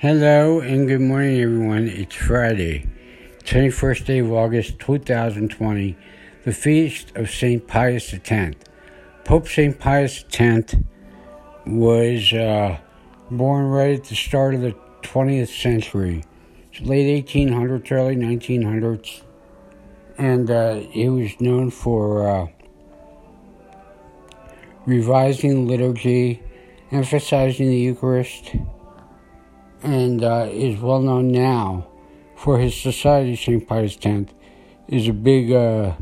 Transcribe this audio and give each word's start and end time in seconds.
Hello 0.00 0.60
and 0.60 0.88
good 0.88 1.02
morning, 1.02 1.42
everyone. 1.42 1.86
It's 1.86 2.16
Friday, 2.16 2.86
21st 3.44 4.06
day 4.06 4.18
of 4.20 4.32
August 4.32 4.78
2020, 4.78 5.94
the 6.46 6.52
feast 6.54 7.14
of 7.14 7.28
St. 7.28 7.66
Pius 7.66 8.14
X. 8.14 8.56
Pope 9.24 9.46
St. 9.46 9.78
Pius 9.78 10.24
X 10.32 10.74
was 11.66 12.32
uh, 12.32 12.78
born 13.30 13.66
right 13.66 13.98
at 13.98 14.04
the 14.04 14.14
start 14.14 14.54
of 14.54 14.62
the 14.62 14.74
20th 15.02 15.48
century, 15.48 16.24
late 16.80 17.26
1800s, 17.26 17.92
early 17.92 18.16
1900s, 18.16 19.20
and 20.16 20.50
uh, 20.50 20.76
he 20.76 21.10
was 21.10 21.38
known 21.42 21.70
for 21.70 22.26
uh, 22.26 22.46
revising 24.86 25.68
liturgy, 25.68 26.42
emphasizing 26.90 27.68
the 27.68 27.76
Eucharist 27.76 28.52
and 29.82 30.22
uh, 30.22 30.48
is 30.50 30.80
well 30.80 31.00
known 31.00 31.28
now 31.28 31.86
for 32.36 32.58
his 32.58 32.74
society, 32.74 33.36
St. 33.36 33.66
Pius 33.66 33.98
X, 34.02 34.32
is 34.88 35.08
a 35.08 35.12
big 35.12 35.52
uh, 35.52 35.92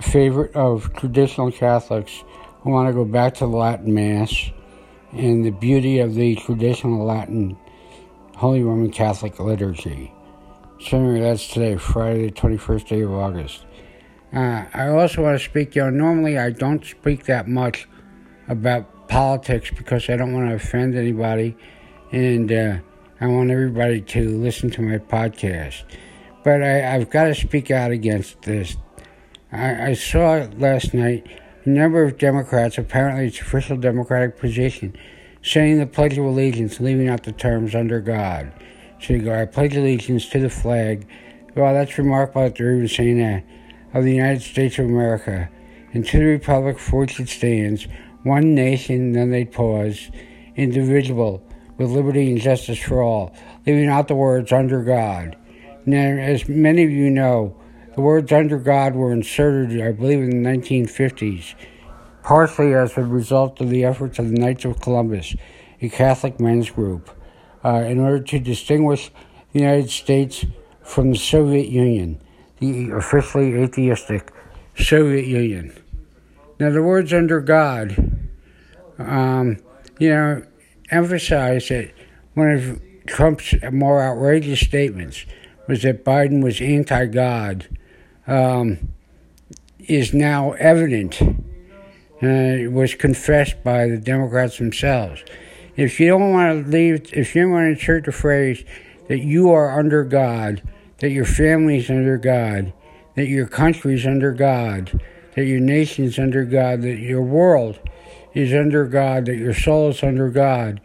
favorite 0.00 0.54
of 0.54 0.92
traditional 0.94 1.50
Catholics 1.50 2.22
who 2.60 2.70
want 2.70 2.88
to 2.88 2.94
go 2.94 3.04
back 3.04 3.34
to 3.34 3.40
the 3.40 3.46
Latin 3.46 3.92
Mass 3.92 4.50
and 5.12 5.44
the 5.44 5.50
beauty 5.50 5.98
of 5.98 6.14
the 6.14 6.36
traditional 6.36 7.04
Latin 7.04 7.56
Holy 8.36 8.62
Roman 8.62 8.90
Catholic 8.90 9.38
liturgy. 9.38 10.12
So, 10.80 10.98
anyway, 10.98 11.20
that's 11.20 11.48
today, 11.48 11.76
Friday, 11.76 12.26
the 12.26 12.32
21st 12.32 12.88
day 12.88 13.00
of 13.02 13.12
August. 13.12 13.66
Uh, 14.32 14.64
I 14.72 14.88
also 14.88 15.22
want 15.22 15.38
to 15.38 15.44
speak, 15.44 15.76
you 15.76 15.82
know, 15.82 15.90
normally 15.90 16.38
I 16.38 16.50
don't 16.50 16.84
speak 16.84 17.26
that 17.26 17.46
much 17.46 17.86
about 18.48 19.08
politics 19.08 19.70
because 19.70 20.08
I 20.08 20.16
don't 20.16 20.32
want 20.32 20.48
to 20.48 20.54
offend 20.54 20.94
anybody 20.94 21.56
and 22.12 22.52
uh, 22.52 22.76
I 23.20 23.26
want 23.26 23.50
everybody 23.50 24.00
to 24.00 24.28
listen 24.38 24.70
to 24.70 24.82
my 24.82 24.98
podcast. 24.98 25.82
But 26.44 26.62
I, 26.62 26.78
have 26.78 27.10
got 27.10 27.24
to 27.24 27.34
speak 27.34 27.70
out 27.70 27.90
against 27.90 28.42
this. 28.42 28.76
I, 29.50 29.90
I 29.90 29.94
saw 29.94 30.46
last 30.58 30.92
night 30.92 31.26
a 31.64 31.68
number 31.68 32.02
of 32.02 32.18
Democrats, 32.18 32.78
apparently 32.78 33.26
it's 33.26 33.40
official 33.40 33.76
Democratic 33.76 34.38
position, 34.38 34.96
saying 35.42 35.78
the 35.78 35.86
Pledge 35.86 36.18
of 36.18 36.24
Allegiance, 36.24 36.80
leaving 36.80 37.08
out 37.08 37.22
the 37.22 37.32
terms 37.32 37.74
under 37.74 38.00
God. 38.00 38.52
So 39.00 39.14
you 39.14 39.22
go, 39.22 39.40
I 39.40 39.46
pledge 39.46 39.76
allegiance 39.76 40.28
to 40.28 40.38
the 40.38 40.50
flag. 40.50 41.08
Well, 41.56 41.74
that's 41.74 41.98
remarkable 41.98 42.42
that 42.42 42.56
they're 42.56 42.76
even 42.76 42.88
saying 42.88 43.18
that. 43.18 43.44
Of 43.94 44.04
the 44.04 44.14
United 44.14 44.42
States 44.42 44.78
of 44.78 44.86
America, 44.86 45.50
and 45.92 46.06
to 46.06 46.18
the 46.18 46.24
republic 46.24 46.78
for 46.78 47.00
which 47.00 47.20
it 47.20 47.28
stands, 47.28 47.86
one 48.22 48.54
nation, 48.54 49.12
then 49.12 49.30
they 49.30 49.44
pause, 49.44 50.10
indivisible, 50.56 51.42
with 51.82 51.90
liberty 51.90 52.30
and 52.30 52.40
justice 52.40 52.78
for 52.78 53.02
all, 53.02 53.34
leaving 53.66 53.88
out 53.88 54.08
the 54.08 54.14
words 54.14 54.52
under 54.52 54.82
God. 54.82 55.36
Now, 55.84 55.98
as 55.98 56.48
many 56.48 56.84
of 56.84 56.90
you 56.90 57.10
know, 57.10 57.60
the 57.94 58.00
words 58.00 58.30
under 58.32 58.58
God 58.58 58.94
were 58.94 59.12
inserted, 59.12 59.80
I 59.82 59.92
believe, 59.92 60.20
in 60.20 60.42
the 60.42 60.48
1950s, 60.48 61.54
partially 62.22 62.72
as 62.72 62.96
a 62.96 63.02
result 63.02 63.60
of 63.60 63.68
the 63.68 63.84
efforts 63.84 64.18
of 64.18 64.30
the 64.30 64.38
Knights 64.38 64.64
of 64.64 64.80
Columbus, 64.80 65.34
a 65.80 65.88
Catholic 65.88 66.38
men's 66.38 66.70
group, 66.70 67.10
uh, 67.64 67.84
in 67.86 67.98
order 67.98 68.20
to 68.22 68.38
distinguish 68.38 69.10
the 69.52 69.58
United 69.58 69.90
States 69.90 70.46
from 70.82 71.10
the 71.10 71.18
Soviet 71.18 71.68
Union, 71.68 72.20
the 72.60 72.90
officially 72.90 73.54
atheistic 73.54 74.32
Soviet 74.76 75.26
Union. 75.26 75.76
Now, 76.60 76.70
the 76.70 76.82
words 76.82 77.12
under 77.12 77.40
God, 77.40 78.20
um, 78.98 79.58
you 79.98 80.10
know, 80.10 80.42
emphasize 80.92 81.68
that 81.68 81.92
one 82.34 82.50
of 82.50 82.82
Trump's 83.06 83.54
more 83.72 84.02
outrageous 84.02 84.60
statements 84.60 85.26
was 85.66 85.82
that 85.82 86.04
Biden 86.04 86.42
was 86.42 86.60
anti 86.60 87.06
God, 87.06 87.68
um, 88.26 88.92
is 89.80 90.14
now 90.14 90.52
evident. 90.52 91.20
Uh, 92.22 92.26
it 92.26 92.72
was 92.72 92.94
confessed 92.94 93.64
by 93.64 93.88
the 93.88 93.98
Democrats 93.98 94.58
themselves. 94.58 95.24
If 95.76 95.98
you 95.98 96.08
don't 96.08 96.32
want 96.32 96.64
to 96.64 96.70
leave, 96.70 97.12
if 97.12 97.34
you 97.34 97.42
don't 97.42 97.52
want 97.52 97.64
to 97.64 97.80
insert 97.80 98.04
the 98.04 98.12
phrase 98.12 98.64
that 99.08 99.20
you 99.20 99.50
are 99.50 99.78
under 99.78 100.04
God, 100.04 100.62
that 100.98 101.10
your 101.10 101.24
family 101.24 101.78
is 101.78 101.90
under 101.90 102.18
God, 102.18 102.72
that 103.16 103.26
your 103.26 103.46
country 103.46 103.94
is 103.94 104.06
under 104.06 104.32
God, 104.32 105.00
that 105.34 105.44
your 105.44 105.60
nation 105.60 106.04
is 106.04 106.18
under 106.18 106.44
God, 106.44 106.82
that 106.82 106.98
your 106.98 107.22
world 107.22 107.80
is 108.34 108.52
under 108.52 108.86
God, 108.86 109.26
that 109.26 109.36
your 109.36 109.54
soul 109.54 109.90
is 109.90 110.02
under 110.02 110.30
God, 110.30 110.80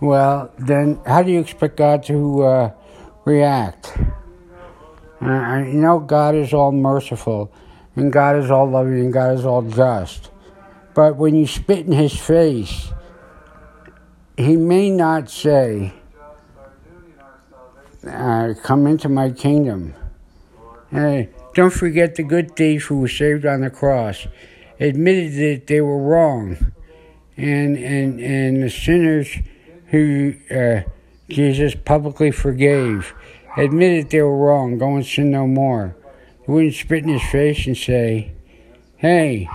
well, 0.00 0.52
then 0.58 1.00
how 1.06 1.22
do 1.22 1.32
you 1.32 1.40
expect 1.40 1.76
God 1.76 2.02
to 2.04 2.42
uh, 2.42 2.72
react? 3.24 3.96
Uh, 5.20 5.64
you 5.66 5.80
know, 5.80 5.98
God 5.98 6.36
is 6.36 6.52
all 6.52 6.70
merciful, 6.70 7.52
and 7.96 8.12
God 8.12 8.36
is 8.36 8.50
all 8.50 8.70
loving, 8.70 9.00
and 9.00 9.12
God 9.12 9.36
is 9.36 9.44
all 9.44 9.62
just. 9.62 10.30
But 10.94 11.16
when 11.16 11.34
you 11.34 11.46
spit 11.46 11.86
in 11.86 11.92
his 11.92 12.16
face, 12.16 12.92
he 14.36 14.56
may 14.56 14.90
not 14.90 15.30
say, 15.30 15.92
uh, 18.06 18.54
Come 18.62 18.86
into 18.86 19.08
my 19.08 19.30
kingdom. 19.30 19.94
don't 20.92 21.72
forget 21.72 22.14
the 22.14 22.22
good 22.22 22.54
thief 22.54 22.84
who 22.84 23.00
was 23.00 23.16
saved 23.16 23.44
on 23.44 23.62
the 23.62 23.70
cross, 23.70 24.28
admitted 24.78 25.32
that 25.34 25.66
they 25.66 25.80
were 25.80 25.98
wrong 25.98 26.72
and 27.38 27.78
and 27.78 28.20
and 28.20 28.62
the 28.62 28.68
sinners 28.68 29.38
who 29.86 30.34
uh, 30.50 30.80
Jesus 31.28 31.74
publicly 31.74 32.32
forgave, 32.32 33.14
admitted 33.56 34.10
they 34.10 34.20
were 34.20 34.36
wrong, 34.36 34.76
go 34.76 34.96
and 34.96 35.06
sin 35.06 35.30
no 35.30 35.46
more. 35.46 35.96
He 36.44 36.50
wouldn't 36.50 36.74
spit 36.74 37.04
in 37.04 37.10
his 37.10 37.22
face 37.22 37.66
and 37.66 37.76
say, 37.76 38.32
"Hey, 38.96 39.48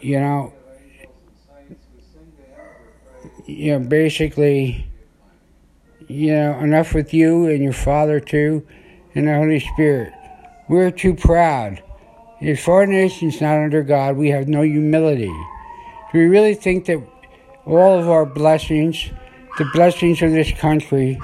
you 0.00 0.20
know." 0.20 0.52
You 3.46 3.80
know, 3.80 3.88
basically, 3.88 4.86
you 6.06 6.32
know, 6.32 6.60
enough 6.60 6.94
with 6.94 7.12
you 7.12 7.46
and 7.46 7.64
your 7.64 7.72
Father 7.72 8.20
too, 8.20 8.64
and 9.16 9.26
the 9.26 9.34
Holy 9.34 9.58
Spirit. 9.58 10.12
We're 10.68 10.92
too 10.92 11.14
proud. 11.14 11.82
If 12.40 12.68
our 12.68 12.86
nation's 12.86 13.40
not 13.40 13.58
under 13.58 13.82
God, 13.82 14.16
we 14.16 14.28
have 14.28 14.46
no 14.46 14.62
humility. 14.62 15.32
Do 16.12 16.18
we 16.18 16.26
really 16.26 16.54
think 16.54 16.86
that 16.86 17.00
all 17.64 18.00
of 18.00 18.08
our 18.08 18.26
blessings, 18.26 19.10
the 19.58 19.64
blessings 19.72 20.22
of 20.22 20.32
this 20.32 20.50
country, 20.52 21.20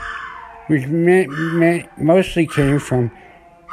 which 0.69 0.87
mostly 0.87 2.47
came 2.47 2.79
from 2.79 3.11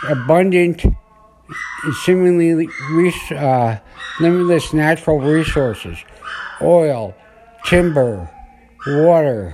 abundant, 0.09 0.84
and 0.84 1.94
seemingly 2.03 2.68
uh, 3.31 3.78
limitless 4.19 4.74
natural 4.74 5.19
resources 5.19 5.97
oil, 6.62 7.13
timber, 7.66 8.30
water, 8.88 9.53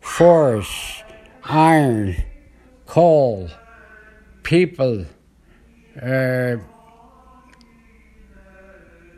forests, 0.00 1.02
iron, 1.44 2.16
coal, 2.86 3.48
people, 4.42 5.04
uh, 6.00 6.56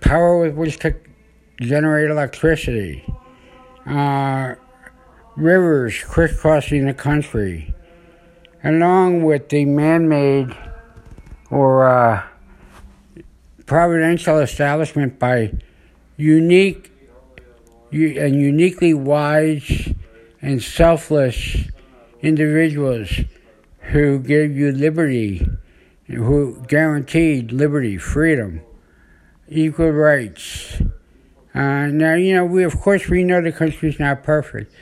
power 0.00 0.38
with 0.38 0.54
which 0.54 0.78
to 0.78 0.94
generate 1.60 2.10
electricity, 2.10 3.04
uh, 3.86 4.54
rivers 5.36 6.02
crisscrossing 6.02 6.86
the 6.86 6.94
country, 6.94 7.74
along 8.62 9.22
with 9.22 9.48
the 9.48 9.64
man 9.64 10.08
made 10.08 10.56
or 11.50 11.86
uh, 11.86 12.22
providential 13.66 14.38
establishment 14.38 15.18
by 15.18 15.52
unique 16.16 16.90
and 17.92 18.34
uniquely 18.34 18.92
wise 18.92 19.92
and 20.40 20.62
selfless 20.62 21.56
individuals 22.20 23.20
who 23.92 24.18
gave 24.18 24.56
you 24.56 24.72
liberty, 24.72 25.46
who 26.06 26.60
guaranteed 26.66 27.52
liberty, 27.52 27.96
freedom, 27.98 28.60
equal 29.48 29.90
rights 29.90 30.63
uh, 31.54 31.86
now, 31.86 32.14
you 32.14 32.34
know, 32.34 32.44
we 32.44 32.64
of 32.64 32.80
course 32.80 33.08
we 33.08 33.22
know 33.22 33.40
the 33.40 33.52
country's 33.52 34.00
not 34.00 34.22
perfect, 34.24 34.72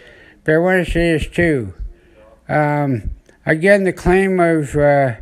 but 0.44 0.54
I 0.54 0.58
want 0.58 0.86
to 0.86 0.90
say 0.90 1.12
this 1.12 1.28
too. 1.28 1.74
Um, 2.48 3.10
again, 3.44 3.84
the 3.84 3.92
claim 3.92 4.40
of 4.40 4.74
uh, 4.76 5.16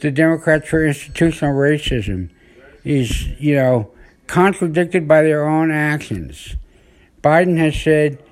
the 0.00 0.10
Democrats 0.10 0.68
for 0.68 0.86
institutional 0.86 1.54
racism 1.54 2.30
is, 2.84 3.26
you 3.40 3.56
know, 3.56 3.90
contradicted 4.26 5.06
by 5.06 5.22
their 5.22 5.46
own 5.46 5.70
actions. 5.70 6.56
Biden 7.22 7.58
has 7.58 7.76
said 7.80 8.22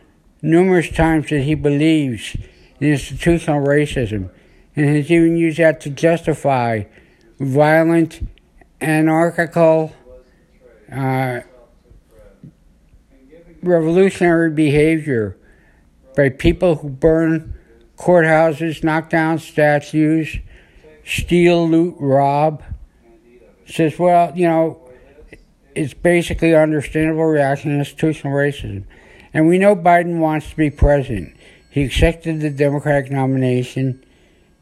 numerous 0.41 0.91
times 0.91 1.31
that 1.31 1.43
he 1.43 1.55
believes 1.55 2.37
in 2.81 2.89
institutional 2.89 3.65
racism 3.65 4.31
and 4.75 4.87
has 4.87 5.11
even 5.11 5.37
used 5.37 5.59
that 5.59 5.81
to 5.83 5.91
justify 5.91 6.85
violent, 7.39 8.27
anarchical, 8.81 9.95
uh, 10.91 11.41
revolutionary 13.63 14.51
behavior 14.51 15.37
by 16.17 16.29
people 16.29 16.77
who 16.77 16.89
burn 16.89 17.55
courthouses, 17.97 18.83
knock 18.83 19.09
down 19.09 19.39
statues, 19.39 20.39
steal, 21.05 21.69
loot, 21.69 21.95
rob. 21.99 22.63
Says, 23.67 23.99
well, 23.99 24.37
you 24.37 24.47
know, 24.47 24.91
it's 25.75 25.95
basically 25.95 26.55
understandable 26.55 27.25
reaction 27.25 27.71
to 27.71 27.79
institutional 27.79 28.37
racism. 28.37 28.85
And 29.33 29.47
we 29.47 29.59
know 29.59 29.75
Biden 29.75 30.19
wants 30.19 30.51
to 30.51 30.57
be 30.57 30.71
president. 30.71 31.37
He 31.71 31.85
accepted 31.85 32.41
the 32.41 32.51
Democratic 32.51 33.11
nomination. 33.11 34.05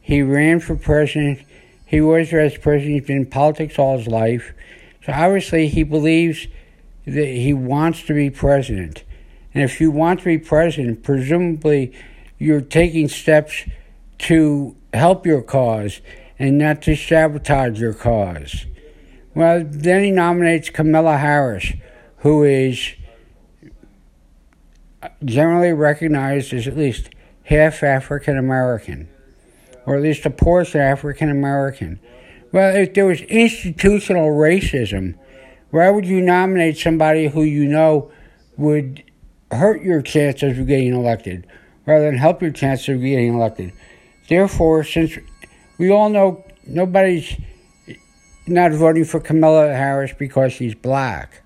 He 0.00 0.22
ran 0.22 0.60
for 0.60 0.76
president. 0.76 1.40
He 1.86 2.00
was 2.00 2.30
vice 2.30 2.56
president. 2.56 3.00
He's 3.00 3.06
been 3.06 3.16
in 3.16 3.26
politics 3.26 3.78
all 3.78 3.98
his 3.98 4.06
life. 4.06 4.52
So 5.04 5.12
obviously, 5.12 5.66
he 5.66 5.82
believes 5.82 6.46
he 7.04 7.52
wants 7.52 8.02
to 8.04 8.14
be 8.14 8.30
president. 8.30 9.04
And 9.54 9.62
if 9.64 9.80
you 9.80 9.90
want 9.90 10.20
to 10.20 10.26
be 10.26 10.38
president, 10.38 11.02
presumably 11.02 11.92
you're 12.38 12.60
taking 12.60 13.08
steps 13.08 13.64
to 14.18 14.76
help 14.92 15.26
your 15.26 15.42
cause 15.42 16.00
and 16.38 16.58
not 16.58 16.82
to 16.82 16.96
sabotage 16.96 17.80
your 17.80 17.94
cause. 17.94 18.66
Well, 19.34 19.62
then 19.64 20.02
he 20.02 20.10
nominates 20.10 20.70
Kamala 20.70 21.18
Harris, 21.18 21.72
who 22.18 22.42
is 22.44 22.94
generally 25.24 25.72
recognized 25.72 26.52
as 26.52 26.66
at 26.66 26.76
least 26.76 27.10
half 27.44 27.82
African 27.82 28.38
American, 28.38 29.08
or 29.86 29.96
at 29.96 30.02
least 30.02 30.26
a 30.26 30.30
portion 30.30 30.80
African 30.80 31.30
American. 31.30 32.00
Well, 32.52 32.74
if 32.74 32.94
there 32.94 33.06
was 33.06 33.20
institutional 33.22 34.30
racism, 34.30 35.14
why 35.70 35.88
would 35.90 36.06
you 36.06 36.20
nominate 36.20 36.76
somebody 36.76 37.28
who 37.28 37.42
you 37.42 37.64
know 37.64 38.10
would 38.56 39.04
hurt 39.50 39.82
your 39.82 40.02
chances 40.02 40.58
of 40.58 40.66
getting 40.66 40.94
elected 40.94 41.46
rather 41.86 42.04
than 42.04 42.18
help 42.18 42.42
your 42.42 42.50
chances 42.50 42.88
of 42.88 43.00
getting 43.00 43.34
elected? 43.34 43.72
Therefore, 44.28 44.84
since 44.84 45.18
we 45.78 45.90
all 45.90 46.08
know 46.08 46.44
nobody's 46.66 47.36
not 48.46 48.72
voting 48.72 49.04
for 49.04 49.20
Kamala 49.20 49.68
Harris 49.68 50.12
because 50.18 50.52
she's 50.52 50.74
black, 50.74 51.42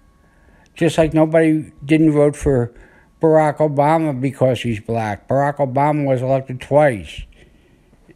just 0.75 0.99
like 0.99 1.15
nobody 1.15 1.73
didn't 1.85 2.13
vote 2.13 2.37
for 2.37 2.73
Barack 3.21 3.59
Obama 3.59 4.19
because 4.19 4.61
he's 4.63 4.81
black. 4.81 5.29
Barack 5.29 5.57
Obama 5.57 6.07
was 6.07 6.23
elected 6.23 6.61
twice, 6.61 7.23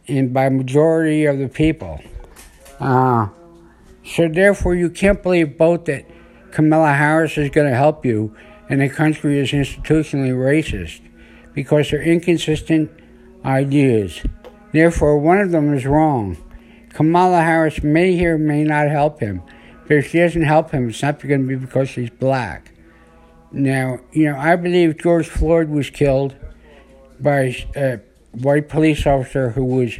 and 0.07 0.33
by 0.33 0.49
majority 0.49 1.25
of 1.25 1.37
the 1.37 1.47
people. 1.47 1.99
Uh, 2.79 3.27
so 4.05 4.27
therefore, 4.27 4.75
you 4.75 4.89
can't 4.89 5.21
believe 5.21 5.57
both 5.57 5.85
that 5.85 6.05
Kamala 6.51 6.93
Harris 6.93 7.37
is 7.37 7.49
going 7.49 7.69
to 7.69 7.75
help 7.75 8.05
you 8.05 8.35
and 8.69 8.81
the 8.81 8.89
country 8.89 9.39
is 9.39 9.51
institutionally 9.51 10.33
racist 10.33 11.01
because 11.53 11.89
they're 11.89 12.01
inconsistent 12.01 12.91
ideas. 13.43 14.21
Therefore, 14.71 15.17
one 15.17 15.39
of 15.39 15.51
them 15.51 15.73
is 15.73 15.85
wrong. 15.85 16.37
Kamala 16.89 17.41
Harris 17.41 17.83
may 17.83 18.23
or 18.25 18.37
may 18.37 18.63
not 18.63 18.89
help 18.89 19.19
him, 19.19 19.41
but 19.87 19.97
if 19.97 20.11
she 20.11 20.19
doesn't 20.19 20.43
help 20.43 20.71
him, 20.71 20.89
it's 20.89 21.01
not 21.01 21.19
going 21.19 21.41
to 21.41 21.47
be 21.47 21.55
because 21.55 21.89
she's 21.89 22.09
black. 22.09 22.73
Now, 23.51 23.99
you 24.11 24.31
know, 24.31 24.37
I 24.37 24.55
believe 24.55 24.99
George 24.99 25.27
Floyd 25.27 25.69
was 25.69 25.89
killed 25.89 26.35
by 27.19 27.55
a 27.75 27.99
white 28.31 28.69
police 28.69 29.07
officer 29.07 29.51
who 29.51 29.65
was 29.65 29.99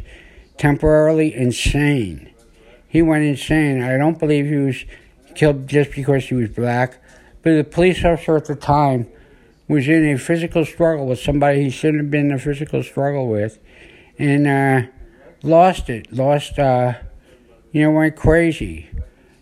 temporarily 0.57 1.33
insane. 1.33 2.31
He 2.89 3.03
went 3.03 3.23
insane. 3.23 3.81
I 3.81 3.97
don't 3.97 4.19
believe 4.19 4.47
he 4.47 4.55
was 4.55 4.83
killed 5.35 5.67
just 5.67 5.91
because 5.91 6.25
he 6.25 6.33
was 6.33 6.49
black, 6.49 7.01
but 7.43 7.55
the 7.55 7.63
police 7.63 8.03
officer 8.03 8.35
at 8.35 8.45
the 8.45 8.55
time 8.55 9.07
was 9.67 9.87
in 9.87 10.05
a 10.11 10.17
physical 10.17 10.65
struggle 10.65 11.05
with 11.05 11.19
somebody 11.19 11.63
he 11.63 11.69
shouldn't 11.69 12.03
have 12.03 12.11
been 12.11 12.25
in 12.25 12.31
a 12.31 12.39
physical 12.39 12.81
struggle 12.81 13.29
with, 13.29 13.59
and 14.17 14.47
uh, 14.47 14.89
lost 15.43 15.89
it. 15.89 16.11
Lost, 16.11 16.57
uh, 16.57 16.93
you 17.71 17.83
know, 17.83 17.91
went 17.91 18.15
crazy. 18.15 18.89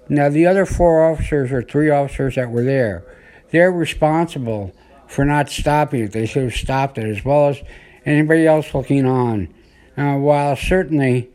Now, 0.09 0.27
the 0.27 0.45
other 0.45 0.65
four 0.65 1.09
officers 1.09 1.51
or 1.51 1.61
three 1.61 1.89
officers 1.89 2.35
that 2.35 2.51
were 2.51 2.63
there, 2.63 3.05
they're 3.51 3.71
responsible 3.71 4.75
for 5.07 5.23
not 5.23 5.49
stopping 5.49 6.03
it. 6.03 6.11
They 6.11 6.25
should 6.25 6.43
have 6.43 6.53
stopped 6.53 6.97
it 6.97 7.05
as 7.05 7.23
well 7.23 7.47
as 7.47 7.61
anybody 8.05 8.45
else 8.45 8.73
looking 8.73 9.05
on. 9.05 9.53
Uh, 9.95 10.15
while 10.15 10.55
certainly 10.55 11.29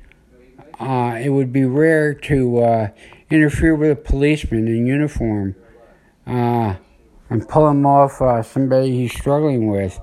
uh, 0.80 1.18
it 1.20 1.30
would 1.30 1.52
be 1.52 1.64
rare 1.64 2.14
to 2.14 2.58
uh, 2.62 2.88
interfere 3.30 3.74
with 3.74 3.90
a 3.90 3.96
policeman 3.96 4.68
in 4.68 4.86
uniform 4.86 5.54
uh, 6.26 6.74
and 7.30 7.48
pull 7.48 7.68
him 7.68 7.86
off 7.86 8.20
uh, 8.20 8.42
somebody 8.42 8.90
he's 8.90 9.12
struggling 9.12 9.68
with. 9.68 10.00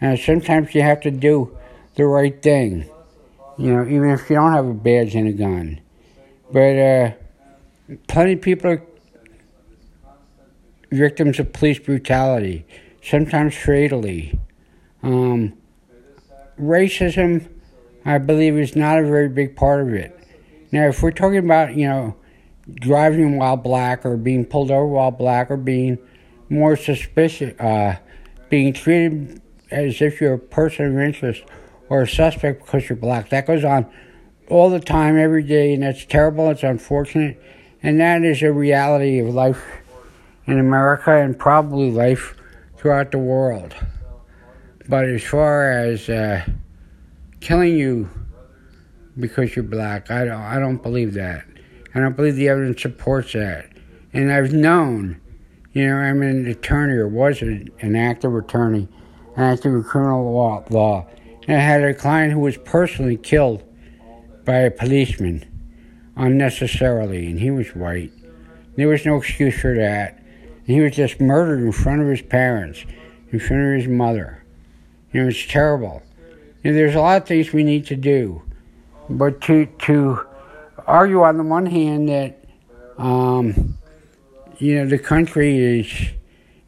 And 0.00 0.18
sometimes 0.18 0.74
you 0.74 0.82
have 0.82 1.00
to 1.02 1.10
do 1.10 1.56
the 1.96 2.06
right 2.06 2.40
thing, 2.40 2.88
you 3.56 3.74
know, 3.74 3.82
even 3.82 4.10
if 4.10 4.30
you 4.30 4.36
don't 4.36 4.52
have 4.52 4.66
a 4.66 4.74
badge 4.74 5.14
and 5.14 5.28
a 5.28 5.32
gun. 5.32 5.80
But 6.52 6.78
uh, 6.78 7.10
plenty 8.06 8.34
of 8.34 8.42
people 8.42 8.70
are 8.70 8.82
victims 10.90 11.38
of 11.38 11.52
police 11.52 11.78
brutality, 11.78 12.66
sometimes 13.02 13.56
fatally. 13.56 14.38
Um, 15.02 15.54
racism, 16.58 17.48
I 18.04 18.18
believe, 18.18 18.56
is 18.56 18.76
not 18.76 18.98
a 18.98 19.02
very 19.02 19.28
big 19.28 19.56
part 19.56 19.80
of 19.80 19.92
it. 19.92 20.18
Now, 20.72 20.88
if 20.88 21.02
we're 21.02 21.10
talking 21.10 21.38
about, 21.38 21.74
you 21.74 21.88
know, 21.88 22.16
driving 22.74 23.38
while 23.38 23.56
black 23.56 24.04
or 24.04 24.16
being 24.16 24.44
pulled 24.44 24.70
over 24.70 24.86
while 24.86 25.10
black 25.10 25.50
or 25.50 25.56
being 25.56 25.98
more 26.48 26.76
suspicious, 26.76 27.58
uh, 27.60 27.96
being 28.48 28.72
treated 28.72 29.40
as 29.70 30.00
if 30.00 30.20
you're 30.20 30.34
a 30.34 30.38
person 30.38 30.86
of 30.86 30.98
interest 30.98 31.42
or 31.88 32.02
a 32.02 32.08
suspect 32.08 32.64
because 32.64 32.88
you're 32.88 32.96
black, 32.96 33.30
that 33.30 33.46
goes 33.46 33.64
on 33.64 33.90
all 34.48 34.70
the 34.70 34.80
time, 34.80 35.18
every 35.18 35.42
day, 35.42 35.74
and 35.74 35.82
that's 35.82 36.04
terrible, 36.06 36.50
it's 36.50 36.62
unfortunate, 36.62 37.42
and 37.82 38.00
that 38.00 38.22
is 38.22 38.42
a 38.42 38.50
reality 38.50 39.18
of 39.18 39.28
life 39.28 39.62
in 40.46 40.58
America 40.58 41.14
and 41.14 41.38
probably 41.38 41.90
life 41.90 42.34
throughout 42.76 43.10
the 43.10 43.18
world. 43.18 43.74
But 44.88 45.04
as 45.04 45.22
far 45.22 45.70
as 45.70 46.08
uh, 46.08 46.46
killing 47.40 47.76
you 47.76 48.08
because 49.18 49.56
you're 49.56 49.64
black, 49.64 50.10
I 50.10 50.24
don't, 50.24 50.40
I 50.40 50.58
don't 50.58 50.82
believe 50.82 51.14
that. 51.14 51.44
I 51.94 52.00
don't 52.00 52.16
believe 52.16 52.36
the 52.36 52.48
evidence 52.48 52.82
supports 52.82 53.32
that. 53.32 53.70
And 54.12 54.32
I've 54.32 54.52
known, 54.52 55.20
you 55.72 55.86
know, 55.86 55.96
I'm 55.96 56.22
an 56.22 56.46
attorney 56.46 56.94
or 56.94 57.08
was 57.08 57.42
an 57.42 57.96
active 57.96 58.34
attorney, 58.34 58.88
an 59.36 59.42
active 59.42 59.84
criminal 59.86 60.32
law, 60.32 60.64
law. 60.70 61.06
And 61.46 61.56
I 61.56 61.60
had 61.60 61.82
a 61.82 61.94
client 61.94 62.32
who 62.32 62.40
was 62.40 62.56
personally 62.58 63.16
killed 63.16 63.64
by 64.44 64.58
a 64.58 64.70
policeman 64.70 65.44
unnecessarily, 66.16 67.26
and 67.26 67.40
he 67.40 67.50
was 67.50 67.74
white. 67.74 68.12
There 68.76 68.88
was 68.88 69.04
no 69.04 69.16
excuse 69.16 69.60
for 69.60 69.74
that. 69.74 70.22
He 70.64 70.80
was 70.80 70.94
just 70.94 71.20
murdered 71.20 71.60
in 71.60 71.72
front 71.72 72.02
of 72.02 72.08
his 72.08 72.22
parents, 72.22 72.84
in 73.30 73.40
front 73.40 73.62
of 73.62 73.80
his 73.80 73.88
mother. 73.88 74.44
You 75.12 75.22
know, 75.22 75.28
it's 75.28 75.46
terrible. 75.46 76.02
You 76.62 76.72
know, 76.72 76.76
there's 76.76 76.94
a 76.94 77.00
lot 77.00 77.22
of 77.22 77.28
things 77.28 77.52
we 77.52 77.62
need 77.62 77.86
to 77.86 77.96
do, 77.96 78.42
but 79.08 79.40
to 79.42 79.66
to 79.86 80.26
argue 80.86 81.22
on 81.22 81.36
the 81.36 81.44
one 81.44 81.66
hand 81.66 82.08
that 82.08 82.44
um, 82.96 83.78
you 84.58 84.76
know 84.76 84.86
the 84.86 84.98
country 84.98 85.80
is 85.80 86.10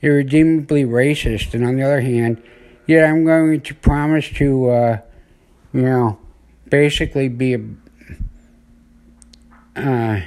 irredeemably 0.00 0.84
racist, 0.84 1.54
and 1.54 1.64
on 1.64 1.76
the 1.76 1.82
other 1.82 2.00
hand, 2.00 2.42
yet 2.86 3.04
I'm 3.04 3.24
going 3.24 3.60
to 3.62 3.74
promise 3.74 4.28
to 4.36 4.70
uh, 4.70 4.98
you 5.72 5.82
know 5.82 6.18
basically 6.68 7.28
be 7.28 7.54
a 7.54 7.60
uh, 9.76 10.20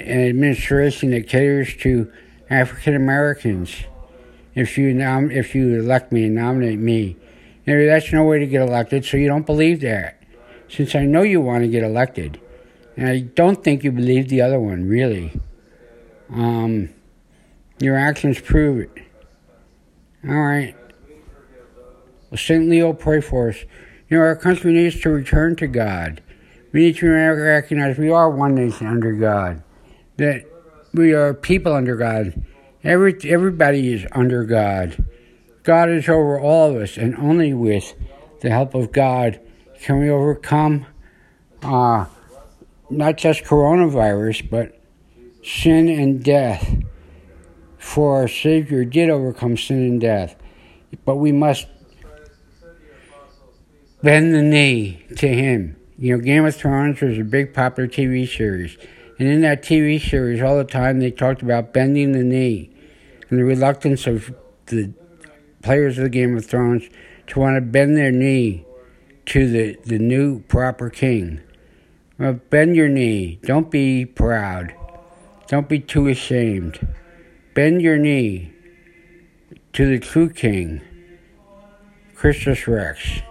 an 0.00 0.28
administration 0.28 1.10
that 1.10 1.28
caters 1.28 1.76
to 1.76 2.10
African 2.50 2.94
Americans. 2.94 3.84
If 4.54 4.78
you 4.78 4.92
nom- 4.94 5.30
if 5.30 5.54
you 5.54 5.78
elect 5.78 6.10
me 6.10 6.24
and 6.24 6.34
nominate 6.34 6.78
me, 6.78 7.16
know, 7.76 7.86
that's 7.86 8.12
no 8.12 8.24
way 8.24 8.38
to 8.38 8.46
get 8.46 8.62
elected. 8.62 9.04
So 9.04 9.16
you 9.16 9.28
don't 9.28 9.46
believe 9.46 9.80
that. 9.80 10.22
Since 10.68 10.94
I 10.94 11.06
know 11.06 11.22
you 11.22 11.40
want 11.40 11.64
to 11.64 11.68
get 11.68 11.82
elected, 11.82 12.40
and 12.96 13.08
I 13.08 13.20
don't 13.20 13.62
think 13.62 13.84
you 13.84 13.92
believe 13.92 14.28
the 14.28 14.42
other 14.42 14.58
one 14.58 14.88
really. 14.88 15.32
Um, 16.30 16.90
your 17.78 17.96
actions 17.96 18.40
prove 18.40 18.80
it. 18.80 18.90
All 20.28 20.34
right. 20.34 20.74
Well, 22.30 22.38
St. 22.38 22.68
Leo, 22.68 22.92
pray 22.92 23.20
for 23.20 23.50
us. 23.50 23.64
You 24.08 24.18
know, 24.18 24.24
our 24.24 24.36
country 24.36 24.72
needs 24.72 25.00
to 25.00 25.10
return 25.10 25.56
to 25.56 25.66
God. 25.66 26.22
We 26.72 26.80
need 26.80 26.96
to 26.96 27.08
recognize 27.08 27.98
we 27.98 28.10
are 28.10 28.28
one 28.28 28.54
nation 28.54 28.86
under 28.86 29.12
God. 29.12 29.62
That 30.16 30.44
we 30.92 31.12
are 31.12 31.32
people 31.32 31.72
under 31.72 31.96
God. 31.96 32.42
Every, 32.82 33.16
everybody 33.24 33.92
is 33.92 34.06
under 34.12 34.44
God. 34.44 35.04
God 35.68 35.90
is 35.90 36.08
over 36.08 36.40
all 36.40 36.70
of 36.70 36.76
us, 36.80 36.96
and 36.96 37.14
only 37.16 37.52
with 37.52 37.92
the 38.40 38.48
help 38.48 38.74
of 38.74 38.90
God 38.90 39.38
can 39.82 39.98
we 39.98 40.08
overcome 40.08 40.86
uh, 41.62 42.06
not 42.88 43.18
just 43.18 43.44
coronavirus, 43.44 44.48
but 44.48 44.80
sin 45.44 45.90
and 45.90 46.24
death. 46.24 46.74
For 47.76 48.16
our 48.16 48.28
Savior 48.28 48.86
did 48.86 49.10
overcome 49.10 49.58
sin 49.58 49.76
and 49.80 50.00
death, 50.00 50.36
but 51.04 51.16
we 51.16 51.32
must 51.32 51.66
bend 54.02 54.34
the 54.34 54.40
knee 54.40 55.04
to 55.18 55.28
him. 55.28 55.76
You 55.98 56.16
know, 56.16 56.24
Game 56.24 56.46
of 56.46 56.56
Thrones 56.56 57.02
was 57.02 57.18
a 57.18 57.24
big 57.24 57.52
popular 57.52 57.90
TV 57.90 58.26
series. 58.26 58.78
And 59.18 59.28
in 59.28 59.42
that 59.42 59.62
TV 59.62 60.00
series, 60.00 60.40
all 60.40 60.56
the 60.56 60.64
time 60.64 61.00
they 61.00 61.10
talked 61.10 61.42
about 61.42 61.74
bending 61.74 62.12
the 62.12 62.24
knee 62.24 62.74
and 63.28 63.38
the 63.38 63.44
reluctance 63.44 64.06
of 64.06 64.34
the 64.64 64.94
players 65.62 65.98
of 65.98 66.04
the 66.04 66.10
Game 66.10 66.36
of 66.36 66.46
Thrones 66.46 66.88
to 67.28 67.40
want 67.40 67.56
to 67.56 67.60
bend 67.60 67.96
their 67.96 68.12
knee 68.12 68.64
to 69.26 69.48
the, 69.48 69.76
the 69.84 69.98
new 69.98 70.40
proper 70.40 70.90
king. 70.90 71.40
Well, 72.18 72.40
bend 72.50 72.76
your 72.76 72.88
knee. 72.88 73.38
Don't 73.42 73.70
be 73.70 74.04
proud. 74.04 74.74
Don't 75.46 75.68
be 75.68 75.78
too 75.78 76.08
ashamed. 76.08 76.86
Bend 77.54 77.80
your 77.80 77.98
knee 77.98 78.52
to 79.72 79.86
the 79.86 79.98
true 79.98 80.30
king, 80.30 80.80
Christus 82.14 82.66
Rex. 82.66 83.22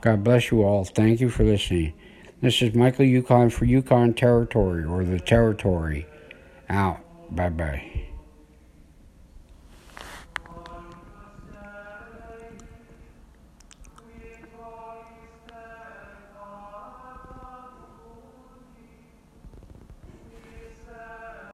God 0.00 0.24
bless 0.24 0.50
you 0.50 0.62
all. 0.62 0.84
Thank 0.84 1.20
you 1.20 1.30
for 1.30 1.44
listening. 1.44 1.94
This 2.40 2.60
is 2.60 2.74
Michael 2.74 3.04
Yukon 3.04 3.50
for 3.50 3.64
Yukon 3.64 4.14
Territory 4.14 4.84
or 4.84 5.04
the 5.04 5.20
Territory. 5.20 6.06
Out. 6.68 6.98
Bye 7.30 7.50
bye. 7.50 8.01